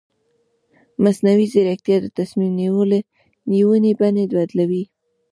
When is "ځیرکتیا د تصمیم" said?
1.53-2.51